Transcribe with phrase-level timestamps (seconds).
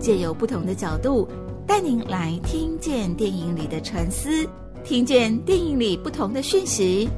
[0.00, 1.28] 借由不同的角度，
[1.66, 4.48] 带您来听见电影里的沉思，
[4.82, 7.08] 听见电影里不同的讯息，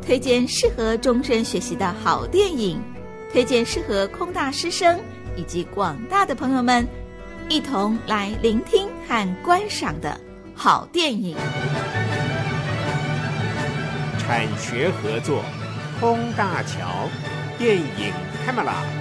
[0.00, 2.80] 推荐适合终身学习的好电影，
[3.32, 4.98] 推荐适合空大师生
[5.36, 6.86] 以及广大的朋友们
[7.48, 10.18] 一同来聆听和观赏的
[10.54, 11.36] 好电影。
[14.18, 15.42] 产学合作，
[15.98, 17.08] 空大桥，
[17.58, 18.12] 电影
[18.44, 18.97] 开麦拉。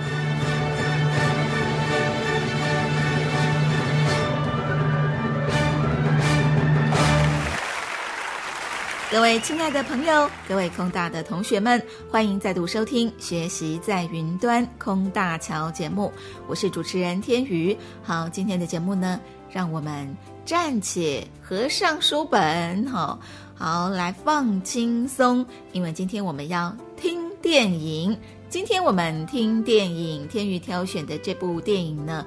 [9.10, 16.12] 各位亲爱的朋友，各位空大的同学们，欢迎再度收听《学习在云端空大桥》节目，
[16.46, 17.76] 我是主持人天宇。
[18.04, 19.18] 好，今天的节目呢，
[19.50, 20.14] 让我们
[20.46, 23.18] 暂且合上书本，好。
[23.56, 28.16] 好，来放轻松，因为今天我们要听电影。
[28.50, 32.26] 今天我们听电影，天宇挑选的这部电影呢，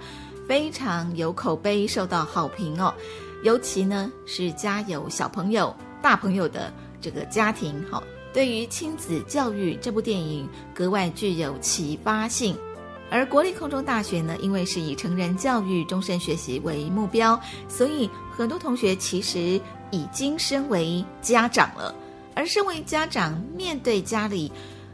[0.48, 2.92] 非常有口碑，受到好评哦。
[3.44, 12.56] 尤其呢是家有小朋友、大朋友的这个家庭，哈，对于亲子教育这部电影格外具有启发性。
[13.10, 19.60] 而国立空中大学呢，因为是以成人教育、终身学习为目标，所以很多同学其实。
[19.92, 21.92] 已经身为家长了，
[22.36, 24.52] 而身为家长，面对家里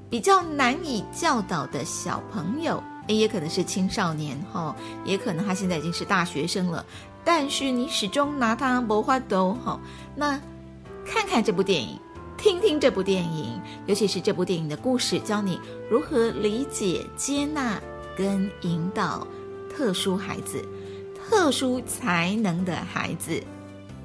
[0.08, 6.82] 比较难以教导的小朋友，也可能是青少年哈，也可能他现在已经是大学生了，
[7.22, 9.78] 但是你始终拿他没法度哈。
[10.14, 10.40] 那
[11.06, 11.98] 看看这部电影，
[12.36, 15.58] 听听这部电影，尤其是这部电影的故事，教你
[15.90, 17.80] 如何理解、接纳
[18.16, 19.26] 跟引导
[19.74, 20.62] 特殊孩子、
[21.14, 23.42] 特殊才能的孩子。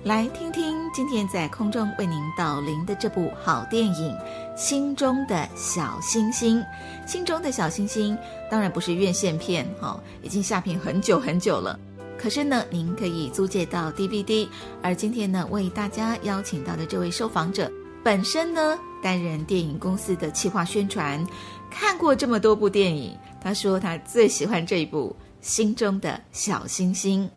[0.03, 4.11] 来听听今天在空中为您导聆的这部好电影
[4.57, 6.59] 《心中的小星星》。
[7.07, 8.17] 心中的小星星
[8.49, 11.79] 当然不是院线片，哈，已经下片很久很久了。
[12.21, 14.47] 可是呢，您可以租借到 DVD。
[14.83, 17.71] 而今天呢，为大家邀请到的这位受访者，
[18.03, 21.25] 本身呢担任电影公司的企划宣传，
[21.71, 27.27] 看过这么多部电影，他说他最喜欢这一部《心中的小星星》。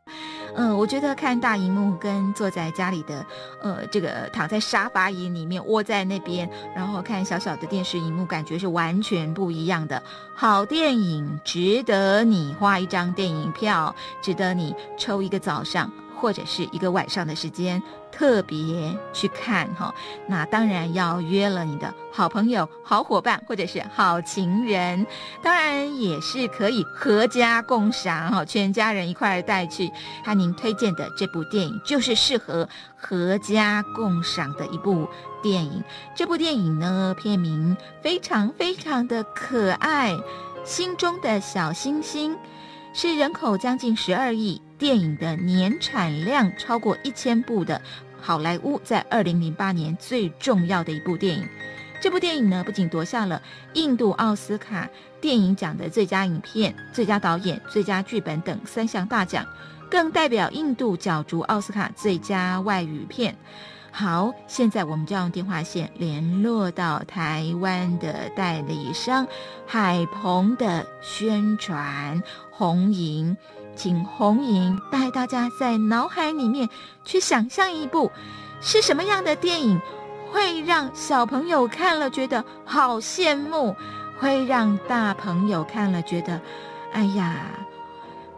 [0.56, 3.26] 嗯，我觉得看大荧幕跟坐在家里的，
[3.60, 10.02] 呃，这个躺在沙发椅里面窝在那边，然后看小小的电视荧幕，感觉是完全不一样的。
[10.34, 17.82] 好电影值得你花一张电影票，值得你抽一个早上或者是一个晚上的时间。
[18.16, 19.92] 特别去看哈，
[20.28, 25.04] 那当然要约了你的好朋友、好伙伴或者是好情人，
[25.42, 29.90] 当然也是可以合家共赏哈，全家人一块儿带去。
[30.24, 35.08] 哈您推荐的这部电影就是适合合家共赏的一部
[35.42, 35.82] 电影。
[36.14, 40.12] 这部电影呢，片名非常非常的可爱，
[40.64, 42.32] 《心中的小星星》
[42.92, 44.62] 是人口将近十二亿。
[44.84, 47.80] 电影的年产量超过一千部的
[48.20, 51.48] 好莱坞，在二零零八年最重要的一部电影。
[52.02, 53.40] 这部电影呢，不仅夺下了
[53.72, 54.86] 印度奥斯卡
[55.22, 59.46] 电影奖的最佳影片、最佳导演、最佳剧本等三项大奖，
[59.90, 63.34] 更代表印度角逐奥斯卡最佳外语片。
[63.90, 69.26] 好，现在我们就用电话线联络到台湾的代理商
[69.66, 73.34] 海鹏的宣传红莹。
[73.76, 76.68] 请红莹带大家在脑海里面
[77.04, 78.10] 去想象一部
[78.60, 79.80] 是什么样的电影，
[80.32, 83.74] 会让小朋友看了觉得好羡慕，
[84.18, 86.40] 会让大朋友看了觉得，
[86.92, 87.46] 哎呀，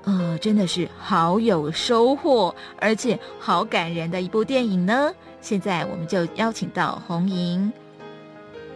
[0.05, 5.13] 呃，真的是好有收获，而且好感人的一部电影呢。
[5.41, 7.73] 现在我们就邀请到红莹。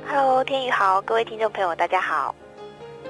[0.09, 2.35] Hello，天宇好，各位听众朋友，大家好。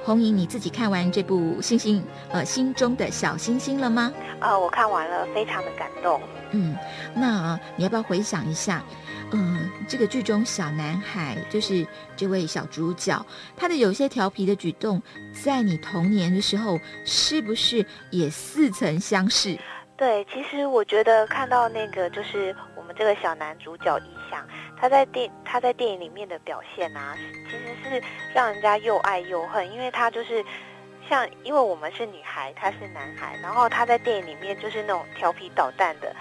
[0.02, 4.12] 红莹，你自己看完这部星星，呃，心中的小星星了吗？
[4.40, 6.20] 呃，我看完了，非常的感动。
[6.52, 6.76] 嗯，
[7.14, 8.82] 那你要不要回想一下，
[9.32, 13.24] 嗯、呃，这个剧中小男孩就是这位小主角，
[13.56, 15.00] 他的有些调皮的举动，
[15.32, 19.58] 在你童年的时候是不是也似曾相识？
[19.96, 24.47] 对，其实我觉得看到那个就是我们这个小男主角一翔。
[24.80, 27.15] 他在电他在电影里面的表现啊，
[27.50, 30.44] 其实是让人家又爱又恨，因为他就是
[31.09, 36.15] 像，因为我们是女孩，他是男孩，然后他在电影里面就是那种调皮捣蛋的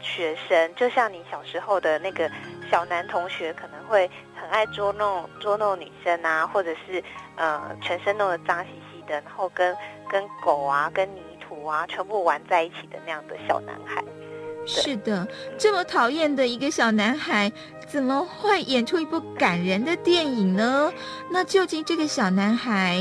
[0.00, 2.30] 学生，就像你小时候的那个
[2.70, 7.02] 小男同学，可能会很爱捉弄捉弄女生啊，或者是
[7.36, 9.74] 呃全身弄得脏兮兮的，然后跟
[10.10, 14.02] 跟狗啊、跟泥土啊全部玩在一起的那样的小男孩。
[14.64, 15.26] 是的，
[15.58, 17.50] 这么讨厌的一个小男孩，
[17.88, 20.92] 怎么会演出一部感人的电影呢？
[21.30, 23.00] 那究竟这个小男孩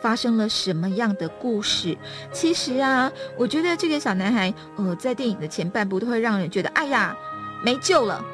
[0.00, 1.96] 发生了什么样的故事？
[2.32, 7.16] 其实啊，我觉得这个小男孩，呃，在电影的前半部都会让人觉得，哎呀，
[7.62, 8.24] 没救了，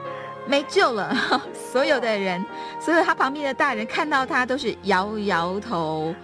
[0.47, 1.15] 没救了。
[1.73, 2.45] 所有的人，
[2.81, 6.15] 所有他旁边的大人看到他都是摇摇头。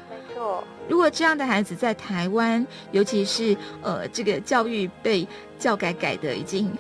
[0.88, 5.26] 如果这样的孩子在台湾，尤其是呃，这个教育被
[5.58, 6.72] 教改改的已经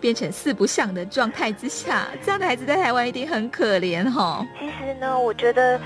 [0.00, 4.46] 变成四不像的状态之下，这样的孩子在台湾一定很可怜哈、哦。
[4.58, 5.80] 其实呢，我觉得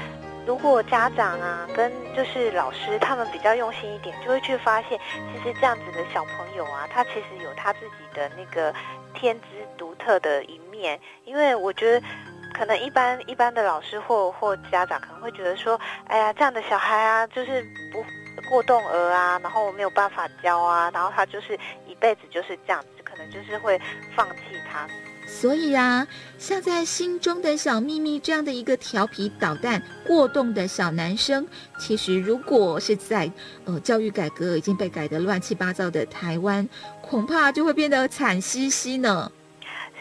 [0.47, 4.99] 如果家长啊跟就是老师他们比较用心一点，就会去发现，
[5.33, 8.75] 其实这样子的小朋友啊，他其实有他自己的那个
[9.15, 9.47] 天资
[9.77, 12.07] 独特的一面，因为我觉得。
[12.53, 18.03] 可能一般一般的老师或或家长可能会觉得说，哎呀，这样的小孩啊，就是不
[18.49, 23.81] 过动儿啊，然后我没有办法教啊，然后他就是一辈子就是这样子，可能就是会
[24.17, 24.87] 放弃他。
[25.27, 26.07] 所以啊，
[26.39, 31.47] 像在心中的小秘密这样的一个调皮捣蛋、过动的小男生，
[31.79, 33.31] 其实如果是在
[33.67, 36.67] 呃教育改革已经被改得乱七八糟的台湾，
[37.03, 39.31] 恐怕就会变得惨兮兮呢。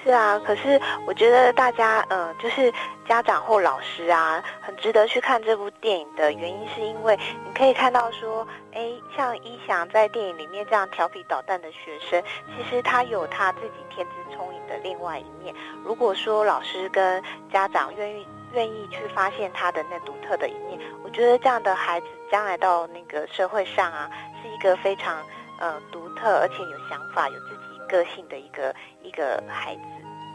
[0.07, 2.73] 是啊，可是我觉得大家，嗯、呃，就是
[3.05, 12.23] 家长或老师啊，很值得去看这部电影的原因，是因为你可以看到说，哎，像一翔在电影里面这样调皮捣蛋的学生，
[12.55, 15.53] 其实他有他自己天资聪颖的另外一面。
[15.83, 17.21] 如果说老师跟
[17.51, 24.09] 家长愿意愿意去发现他的那独特的一面，我觉得这样的孩子将来到那个社会上啊，
[24.41, 25.21] 是一个非常
[25.59, 27.56] 呃独特而且有想法、有自
[27.87, 29.81] 个性的一个一个孩子。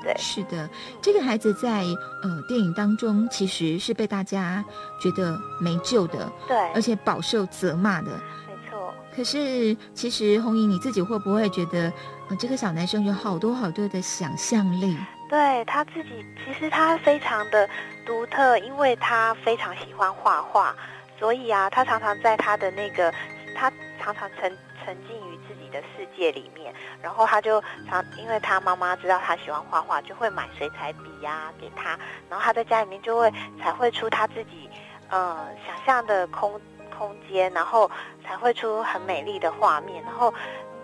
[0.02, 0.68] 对，是的，
[1.00, 1.84] 这个孩子在
[2.24, 4.64] 呃电影当中其实是被大家
[5.00, 8.10] 觉得没救的，对，而且饱受责骂的，
[8.48, 8.92] 没错。
[9.14, 11.92] 可是其实红莹你自己会不会觉得，
[12.28, 14.98] 呃，这个小男生有好多好多的想象力？
[15.30, 17.68] 对，他自己，其实他非常的
[18.04, 20.74] 独特，因为他非常喜欢画画，
[21.16, 23.14] 所以啊，他常常在他的那个，
[23.54, 23.72] 他
[24.02, 24.52] 常常沉
[24.84, 25.31] 沉浸于
[25.72, 26.72] 的世界里面。
[27.02, 31.98] 然后他就常，因为他妈妈知道他喜欢画画，就会买水彩笔呀、给他。
[32.30, 34.70] 然后他在家里面就会彩绘出他自己，
[35.08, 36.60] 呃，想象的空
[36.96, 37.90] 空间，然后
[38.24, 40.00] 彩绘出很美丽的画面。
[40.04, 40.32] 然后，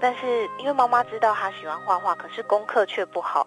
[0.00, 3.46] 但是因为妈妈知道他喜欢画画，可是功课却不好，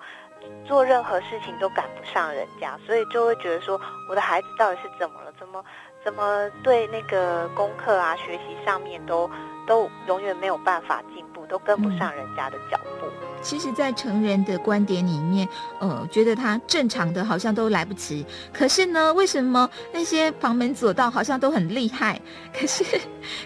[0.65, 5.31] 做任何事情都赶不上人家，所以就会觉得说，我的孩子到底是怎么了？
[5.39, 5.63] 怎么
[6.03, 9.29] 怎么对那个功课啊、学习上面都
[9.67, 11.20] 都永远没有办法进？
[11.51, 13.05] 都跟不上人家的脚步。
[13.05, 15.47] 嗯，其实，在成人的观点里面，
[15.79, 18.25] 呃，觉得他正常的好像都来不及。
[18.53, 22.19] 可是呢，为什么那些旁门左道好像都很厉害？
[22.57, 22.85] 可是，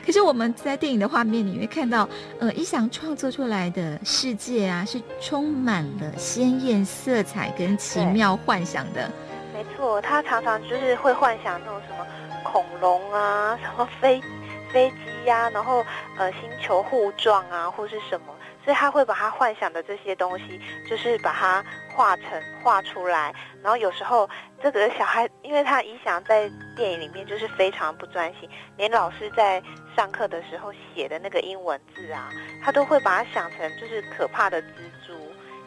[0.05, 2.07] 可是我们在电影的画面里面看到，
[2.39, 9.09] 呃，一翔创作出来的世界啊，是充满了鲜艳色彩跟奇妙幻想的。
[9.51, 12.05] 没错，他常常就是会幻想那种什么
[12.43, 14.21] 恐龙啊，什么飞。
[14.71, 15.85] 飞机呀、啊，然后
[16.17, 21.63] 呃，星球互撞啊，或是什么，所以他会把他幻想的这些东西，就是把它
[21.95, 23.33] 画成画出来。
[23.61, 24.29] 然后有时候
[24.61, 29.61] 这个小孩，因为他一想在电影里面就是非常不专心，连老师在
[29.95, 32.29] 上课的时候写的那个英文字啊，
[32.63, 34.67] 他都会把它想成就是可怕的蜘
[35.05, 35.13] 蛛，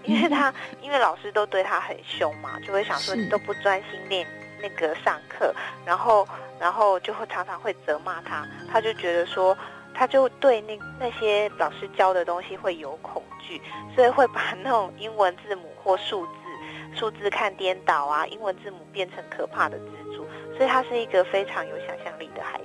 [0.04, 4.26] 因为他因为老师都对他很凶嘛，就会想说你都不专心练
[4.62, 6.26] 那个上课，然后。
[6.60, 9.56] 然后就会常常会责骂他，他就觉得说，
[9.94, 13.62] 他就对那那些老师教的东西会有恐惧，
[13.94, 22.64] 所以会把那种英文字母或数字，数字看颠倒啊，英文字母变成可怕的蜘蛛，所以他是一个非常有想象力的孩子。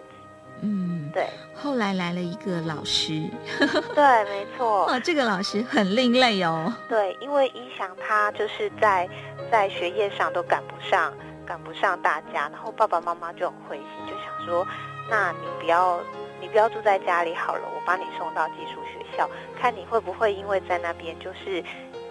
[0.63, 1.27] 嗯，对。
[1.53, 3.29] 后来来了一个老师，
[3.93, 4.87] 对，没错。
[4.87, 6.73] 哦，这个老师很另类哦。
[6.89, 9.07] 对，因为一翔他就是在
[9.51, 11.13] 在学业上都赶不上。
[11.45, 14.65] 赶不上大家，然后爸爸妈妈就很灰心，就想说
[15.09, 15.99] ：“那你不要，
[16.39, 21.63] 你不要住在家里好了，我把你送到寄宿学校，看你会不会因为在那边就是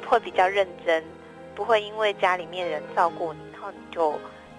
[0.06, 1.02] 会比较认真，
[1.54, 4.12] 不会因为家里面人照顾你，然后你就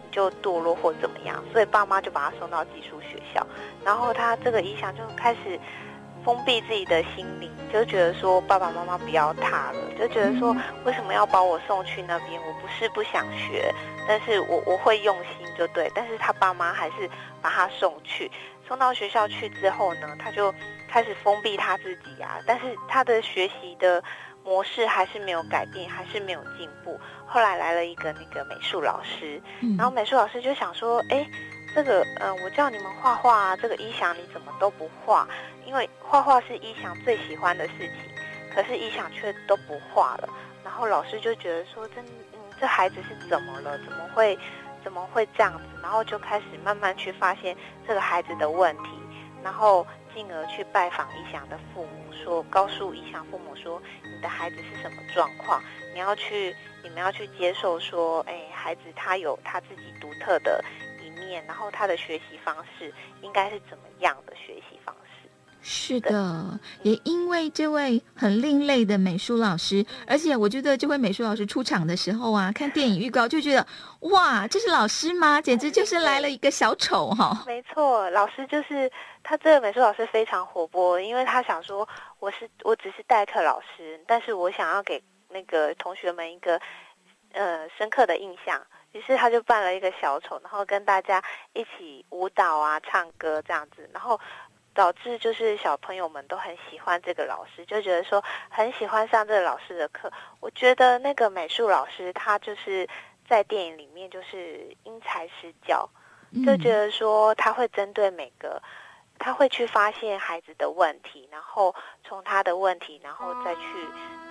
[0.03, 3.46] 你就堕落或怎么样。”所以爸妈就把他送到寄宿学校，
[3.84, 5.60] 然后他这个一翔就开始。
[6.24, 12.42] 封闭自己的心灵，就觉得说爸爸妈妈不要他了，就觉得说为什么要把我送去那边？
[12.42, 13.74] 我不是不想学，
[14.08, 15.92] 但是我我会用心就对。
[15.94, 17.10] 但是他爸妈还是
[17.42, 18.32] 把他送去，
[18.68, 20.53] 送到学校去之后呢，他就
[20.88, 22.39] 开始封闭他自己啊。
[22.48, 24.01] 但是他的学习的
[24.44, 27.00] 模式还是没有改变，还是没有进步。
[27.25, 29.42] 后来来了一个那个美术老师，
[29.77, 31.25] 然后美术老师就想说，哎，
[31.74, 35.27] 这个嗯、呃，我叫你们画画啊，这个一翔你怎么都不画？
[35.65, 37.98] 因为画画是一翔最喜欢的事情，
[38.53, 40.29] 可是一翔却都不画了。
[40.63, 42.03] 然后老师就觉得说，真，
[42.34, 43.77] 嗯，这孩子是怎么了？
[43.79, 44.38] 怎么会，
[44.84, 45.63] 怎么会这样子？
[45.82, 47.55] 然后就开始慢慢去发现
[47.88, 48.89] 这个孩子的问题，
[49.43, 55.62] 然后进而去拜访一翔的父母，说，告诉一翔父母说，你的孩子是什么状况？
[55.93, 60.63] 你要去，你们要去接受说，哎，孩子他有他自己独特的
[61.01, 61.43] 一面。
[61.46, 65.02] 然后他的学习方式应该是怎么样的学习方式？
[65.63, 73.65] 是的，也因为这位很另类的美术老师，而且我觉得这位美术老师出场的时候啊，看电影预告就觉得
[74.01, 75.39] 哇，这是老师吗？
[75.39, 78.91] 简直就是来了一个小丑哈、没错，老师就是
[79.22, 79.38] 他。
[79.38, 81.86] 这个美术老师非常活泼，因为他想说，
[82.20, 86.58] 我是我只是代课老师，但是我想要给那个同学们一个
[87.34, 88.62] 呃深刻的印象。
[88.93, 91.22] 于是他就扮了一个小丑，然后跟大家
[91.53, 94.17] 一起舞蹈啊、唱歌这样子，然后
[94.74, 100.12] 导致就是小朋友们都很喜欢这个老师，就觉得说很喜欢上这个老师的课。
[100.39, 102.88] 我觉得那个美术老师他就是
[103.27, 105.88] 在电影里面就是因材施教，
[106.46, 108.62] 就觉得说他会针对每个，
[109.20, 113.62] 他会去发现孩子的问题，然后从他的问题，然后再去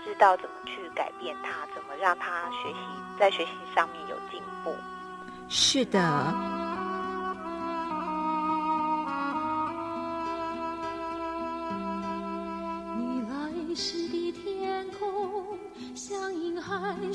[0.05, 2.79] 知道怎么去改变他，怎么让他学习
[3.19, 4.75] 在学习上面有进步。
[5.49, 6.52] 是的。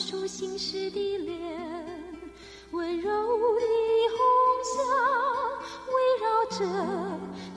[0.08, 1.38] 孩梳醒时的脸，
[2.72, 3.66] 温柔的
[4.16, 4.18] 红
[4.64, 4.72] 霞
[5.92, 6.60] 围绕着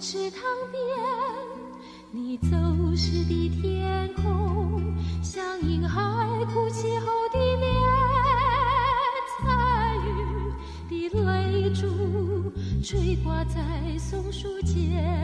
[0.00, 0.42] 池塘
[0.73, 0.83] 边。
[2.11, 2.49] 你走
[2.97, 4.83] 时的天空，
[5.23, 7.73] 像婴孩哭泣后的脸。
[9.38, 11.87] 彩云的泪珠
[12.83, 15.20] 垂挂在松树间。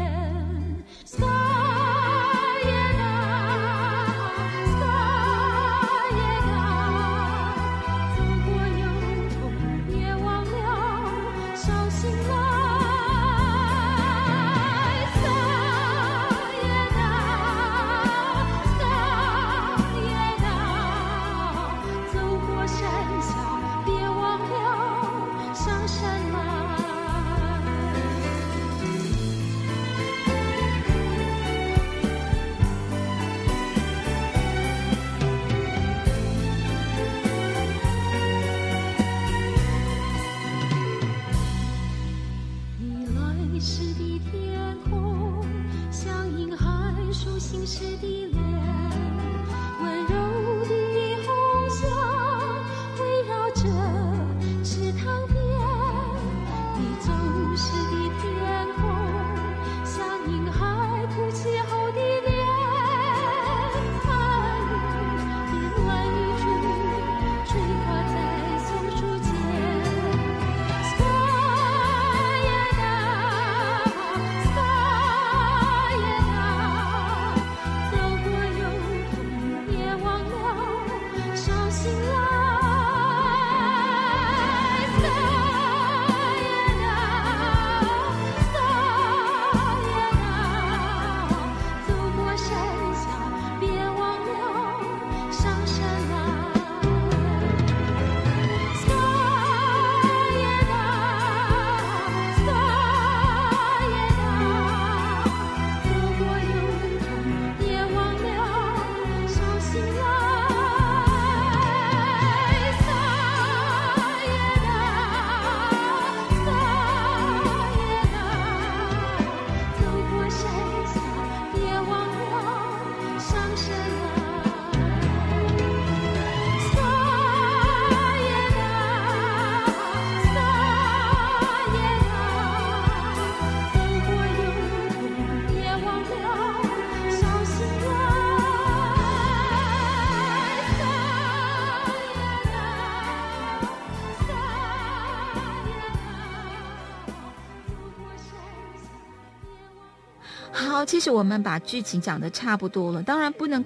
[150.87, 153.63] 其实我们把剧情讲的差不多了，当然不能、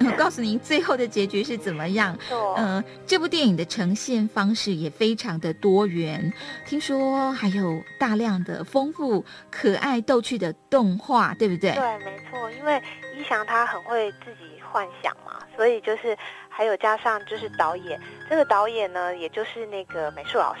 [0.00, 2.16] 呃、 告诉您最后的结局是怎么样。
[2.30, 6.32] 嗯、呃，这部电影的呈现方式也非常的多元，
[6.66, 11.72] 听说还有大量的丰富、可爱、逗趣的动画，对不对？
[11.72, 12.50] 对，没错。
[12.52, 12.80] 因为
[13.18, 16.16] 一翔他很会自己幻想嘛，所以就是
[16.48, 20.60] 还有加上就是导演，这个导演呢，也就是那个美术老师。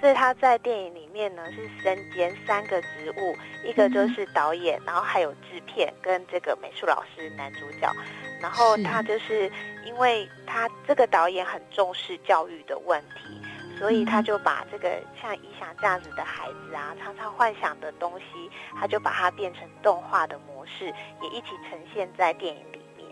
[0.00, 7.92] 所以他在电影里面呢是身兼三个职务，一个就是导演，然后还有制片跟这个美术老师男主角。
[8.40, 9.50] 然后他就是
[9.84, 13.42] 因为他这个导演很重视教育的问题，
[13.76, 14.88] 所以他就把这个
[15.20, 23.08] 像一翔这样子的孩子啊，常常幻想的东西，他就把它变成动画的模式，也一起呈现在电影里面。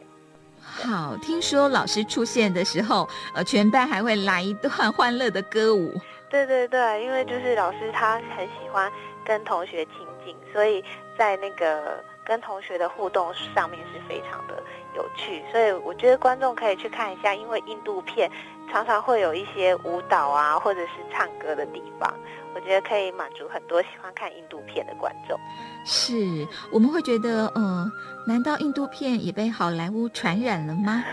[0.62, 5.92] 好，听说老师出现的时候，呃，全班还会来一段欢乐的歌舞。
[6.28, 8.90] 对对对，因为就是老师他很喜欢
[9.24, 10.84] 跟同学亲近，所以
[11.16, 14.62] 在那个跟同学的互动上面是非常的
[14.94, 18.30] 有趣，所以我觉得观众可以去看一下，因为印度片
[18.70, 22.12] 常常会有一些舞蹈啊，或者是唱歌的地方，
[22.54, 25.38] 我觉得可以满足很多喜欢看印度片的观众。
[25.84, 27.88] 是，我们会觉得，呃，
[28.26, 31.04] 难道印度片也被好莱坞传染了吗？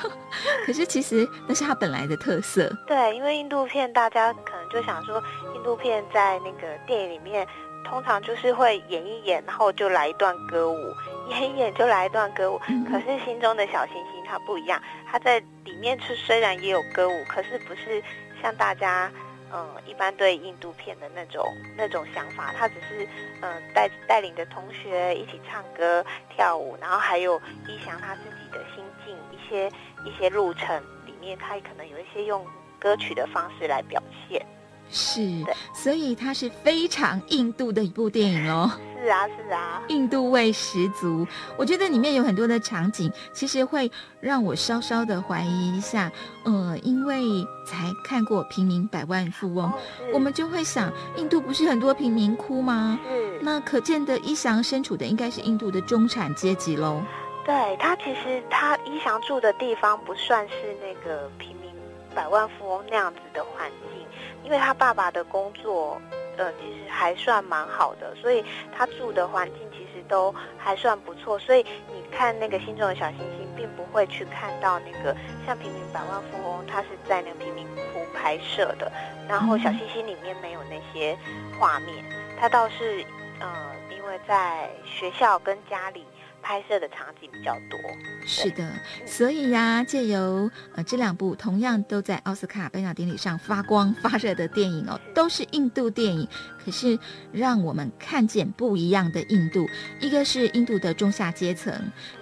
[0.66, 2.70] 可是其实那是它本来的特色。
[2.86, 5.22] 对，因为印度片大家可能就想说，
[5.54, 7.46] 印度片在那个电影里面。
[7.84, 10.94] 通常就是会演一演，然后就来一段歌舞，
[11.28, 12.58] 演一演就来一段歌舞。
[12.90, 14.80] 可是心中的小星星它不一样，
[15.10, 18.02] 它在里面是虽然也有歌舞，可是不是
[18.42, 19.10] 像大家
[19.52, 21.44] 嗯一般对印度片的那种
[21.76, 23.08] 那种想法，它只是
[23.40, 29.68] 嗯带带领着同学一起唱歌跳舞，然后还有一翔他自己的心境，一些
[30.04, 32.46] 一些路程里面，他可能有一些用
[32.78, 34.44] 歌曲的方式来表现。
[34.90, 38.70] 是，所以它是非常印度的一部电影哦。
[39.00, 41.26] 是啊，是啊，印度味十足。
[41.56, 43.90] 我觉得里面有很多的场景，其实会
[44.20, 46.10] 让我稍稍的怀疑一下。
[46.44, 47.22] 呃，因为
[47.64, 49.78] 才看过《平民百万富翁》，哦，
[50.12, 52.98] 我们就会想，印度不是很多贫民窟吗？
[53.08, 53.38] 是。
[53.40, 57.00] 那可见的一翔身处的应该是印度的中产阶级喽。
[57.46, 61.70] 对，他其实他一翔住的地方不算是那个平民
[62.14, 64.04] 百万富翁那样子的环境。
[64.44, 66.00] 因为他爸爸的工作，
[66.36, 68.44] 呃，其实还算蛮好的，所以
[68.76, 71.38] 他住的环境其实都还算不错。
[71.38, 75.14] 所以你看那个心中的小星星，并不会去看到那个
[75.46, 78.90] 像《平民百万富翁》，他是在那个贫民窟拍摄的，
[79.28, 81.16] 然后小星星里面没有那些
[81.58, 82.04] 画面，
[82.38, 83.04] 他倒是，
[83.40, 86.06] 呃，因为在学校跟家里。
[86.48, 87.78] 拍摄的场景比较多，
[88.24, 88.66] 是的，
[89.04, 96.26] 所以呀、借由呃这两部同样都在奥斯卡颁奖典礼上发光发热的电影哦，都是印度电影，
[96.64, 96.98] 可是
[97.32, 99.68] 让我们看见不一样的印度，
[100.00, 101.70] 一个是印度的中下阶层，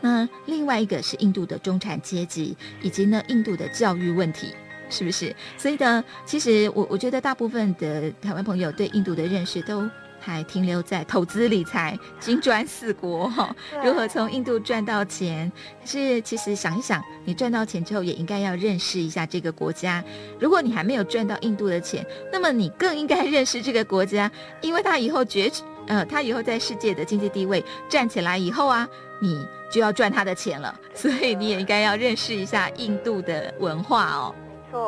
[0.00, 4.52] 那另外一个是印度的中产阶级，以及呢印度的教育问题，
[4.90, 5.32] 是不是？
[5.56, 9.88] 所以呢，其实我我觉得大部分的台湾朋友对印度的认识都。
[10.26, 15.50] 还停留在投资理财、金砖四国哈，如何从印度赚到钱？
[15.80, 20.02] 可是其实想一想，你赚到钱之后，也应该要认识一下这个国家。
[20.40, 24.28] 如果你还没有赚到印度的钱，那么你更应该 认识这个国家，
[24.60, 28.88] 因为他以后崛起，呃，他以后在世界的经济地位站起来以后啊，
[29.20, 30.74] 你就要赚他的钱了。
[30.92, 34.34] 所以你也应该要认识一下印度的文化哦。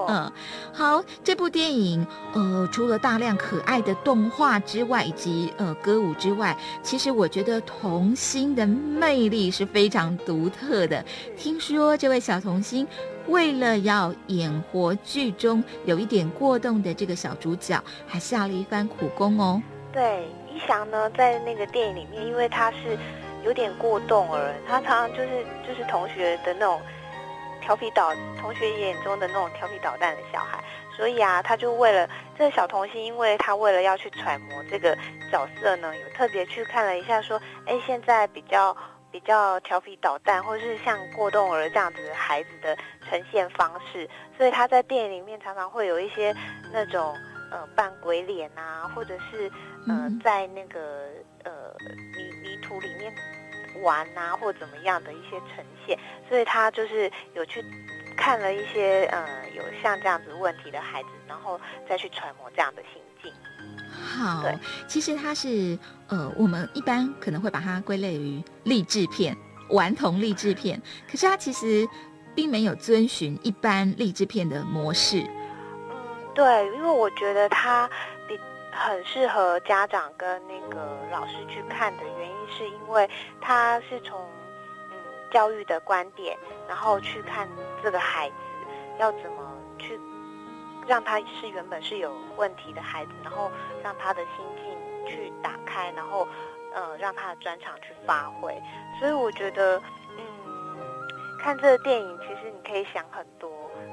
[0.09, 0.33] 嗯，
[0.72, 11.05] 好，这部电影，呃，除了大量可爱的动画之外，以及呃歌舞之外，其实我觉得童星的魅力是非常独特的。
[11.37, 12.87] 听说这位小童星
[13.27, 19.62] 为了要演活剧中有一点过动的这个小主角，还下了一番苦功哦。
[19.92, 22.98] 对，一翔呢，在那个电影里面，因为他是
[23.44, 26.81] 有点过动儿，他常常就是就是同学的那种。
[27.68, 30.64] 调皮捣同学眼中的那种调皮捣蛋的小孩，
[30.96, 34.96] 所以啊，他就为了这个小童星，因为他为了要去揣摩这个
[35.31, 38.74] 角色呢，有特别去看了一下，说，哎，现在比较
[39.12, 42.74] 比较调皮捣蛋，或者是像过动儿这样子的孩子的
[43.07, 46.35] 呈现方式，所以他在电影里面常常会有一些
[46.72, 47.14] 那种
[47.52, 49.52] 呃扮鬼脸啊，或者是
[49.87, 50.81] 呃在那个
[51.44, 51.52] 呃
[52.16, 53.12] 泥泥土里面。
[53.83, 57.64] 玩啊，或怎么样的一些呈现，所以他就是有去
[58.17, 63.33] 看了一些呃有像这样子问题的孩子，然后再去揣摩这样的心境。
[63.91, 69.37] 好，对，其实他是呃我们一般可能会把它归类于励志片、
[69.71, 71.88] 顽童励志片，可是他其实
[72.35, 75.21] 并没有遵循一般励志片的模式。
[75.91, 75.97] 嗯，
[76.35, 77.95] 对，因为我觉得他比。
[78.79, 83.09] 很适合家长跟那个老师去看的原因，是因为
[83.41, 84.21] 他是从
[84.91, 84.97] 嗯
[85.31, 86.38] 教育的观点，
[86.69, 87.49] 然后去看
[87.83, 88.35] 这个孩子
[88.99, 90.01] 要怎么去
[90.87, 93.51] 让他是原本是有问题的孩子，然后
[93.83, 96.27] 让他的心境去打开，然后
[96.75, 98.57] 呃让他的专长去发挥。
[98.99, 99.77] 所以我觉得
[100.17, 100.25] 嗯
[101.41, 103.51] 看这个电影，其实你可以想很多，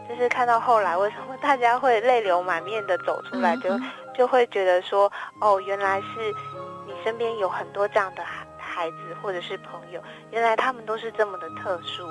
[0.08, 3.70] 就是看到后来为什么大家会泪流满面的走出来，就。
[4.18, 6.34] 就会觉得说，哦，原来是
[6.88, 12.08] 你身边有很多这样的孩孩子或者是朋友，原来他们都是这么的特殊。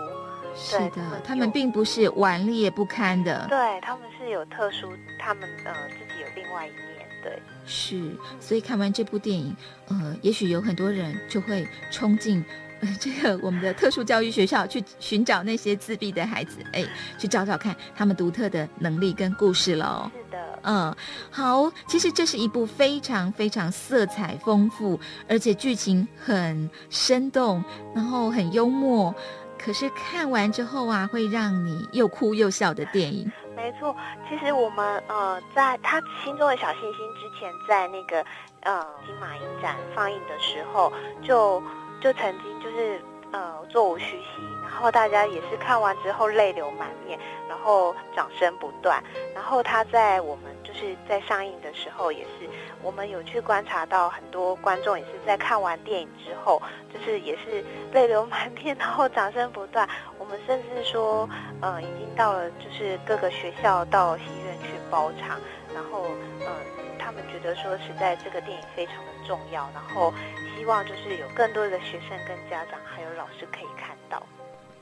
[0.55, 9.57] 是的，他们并不是顽劣不堪的，对，他们是有特殊，他们呃自己有另外一面，对，是，所以看完这部电影，
[9.89, 12.45] 呃，也许有很多人就会冲进。
[13.01, 16.85] 这个我们的特殊教育学校去寻找那些自闭的孩子，哎，
[17.19, 20.11] 去找找看他们独特的能力跟故事喽。
[20.15, 20.97] 是的，嗯，
[21.31, 27.63] 好，其实这是一部非常非常色彩丰富，而且剧情很生动，
[27.95, 29.15] 然后很幽默，
[29.59, 33.31] 可是看完之后啊，会让你又哭又笑的电影。
[33.57, 33.95] 没错，
[34.29, 38.25] 其实我们呃，在他心中的小星星之前，在那个
[38.61, 40.93] 呃金马影展放映的时候
[41.23, 41.63] 就。
[42.05, 43.01] 就曾经就是
[43.33, 49.03] 呃座无虚席，然后大家也是看完之后泪流满面，然后掌声不断。
[49.35, 52.47] 然后他在我们就是在上映的时候，也是
[52.83, 56.61] 我们有去观察到很多观众也是在看完电影之后，
[56.93, 57.65] 就是也是
[57.95, 59.89] 泪流满面，然后掌声不断。
[60.19, 61.27] 我们甚至说，
[61.63, 65.41] 呃，已经到了就是各个学校到戏院去包场，
[65.75, 66.03] 然后
[66.43, 66.47] 嗯。
[66.47, 66.84] 呃
[67.15, 70.13] 们觉得说，实在这个电影非常的重要，然后
[70.57, 74.23] 希望就是有更多的学生跟家长还有老师可以看到。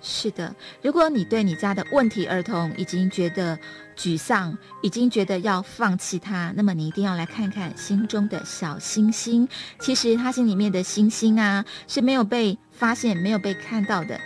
[0.04, 3.56] 是的，如果你对你家的问题儿童已经觉得
[3.96, 9.48] 沮丧，已经觉得要放弃他，那么你一定要来看看心中的小星星。
[9.78, 14.20] 其实他心里面的星星啊，是没有被发现、没有被看到的。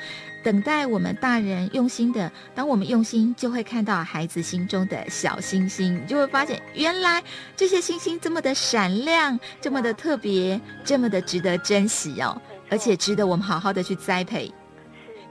[0.46, 7.20] 等待我们大人用心的，当我们用心，就会看到孩子心中的小星星，你就会发现原来
[7.56, 14.48] 这些星星这么的闪亮，这么的特别，这么的值得珍惜哦，而且值得我们好好的去栽培。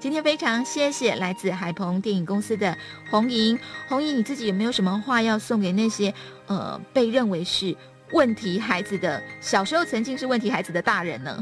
[0.02, 2.78] 今天非常谢谢来自海鹏电影公司的
[3.10, 6.14] 红莹，红莹你自己有没有什么话要送给那些
[6.48, 7.74] 呃被认为是
[8.12, 11.42] 问题孩子的小时候曾经是问题孩子的大人呢？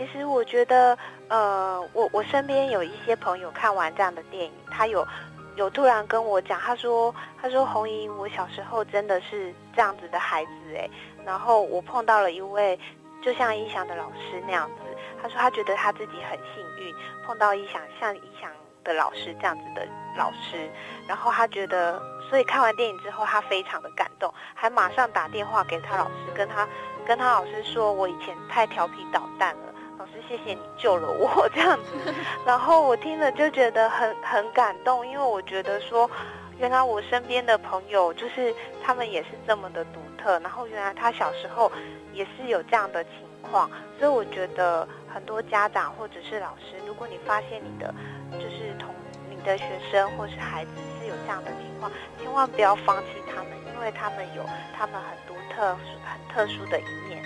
[0.00, 0.96] 其实我觉得。
[1.28, 5.06] 呃，我我身边有一些朋友看完这样的电影，他有
[5.54, 10.90] 有突然跟我讲，他说他说红莹，我小时候真的是这样子的孩子哎，
[11.24, 12.76] 然后我碰到了一位
[13.22, 14.82] 就像一翔的老师那样子，
[15.22, 16.92] 他说他觉得他自己很幸运
[17.24, 18.50] 碰到一翔像一翔
[18.82, 19.86] 的老师这样子的
[20.16, 20.68] 老师，
[21.06, 26.68] 然后他觉得，所以看完电影之后他非常的感动，还马上打电话给他老师，跟他
[27.06, 29.74] 跟他老师说，我以前太调皮捣蛋了。
[30.28, 32.14] 谢谢你救了我这样子，
[32.46, 36.10] 然后我听了就觉得很很感动，因为我觉得说，
[36.58, 41.70] 原来我身边的朋友就是他们也是这么的独特，然后原来他小时候
[42.12, 47.94] 也是有这样的情况，所以我觉得很多家长或者是老师，如果你发现你的
[48.32, 48.94] 就是同
[49.28, 54.44] 你的学生或是孩子是有这样的情况，千万不要放弃他们，因为他们有
[54.76, 57.24] 他们很独特、很特殊的一面。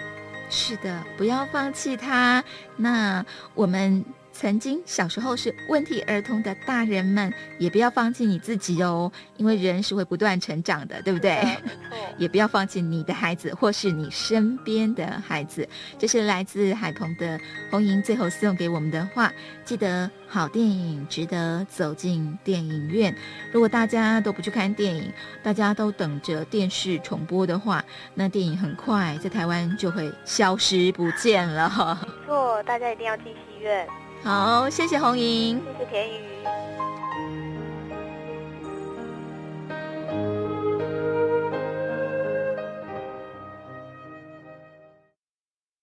[0.55, 2.45] 是的，不要放弃它。
[2.77, 4.05] 那我们。
[4.35, 11.41] 曾经小时候是问题儿童的大人们，也不要放弃你自己哦，因为人是会不断成长的，对不对？
[12.19, 15.67] 也不要放弃你的孩子，或是你身边的孩子。
[15.99, 19.33] 这是来自海鹏的红莹最后送给我们的话。
[19.65, 23.15] 记得好电影值得走进电影院。
[23.53, 27.83] 如果大家都不去看电影，大家都等着电视重播的话，
[28.15, 31.71] 那电影很快在台湾就会消失不见了。
[32.03, 33.87] 没错，大家一定要进戏院。
[34.25, 36.23] 好，谢谢红莹，谢谢田雨。